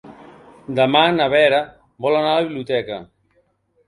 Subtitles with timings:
[0.77, 1.59] Demà na Vera
[2.05, 2.99] vol anar a la biblioteca.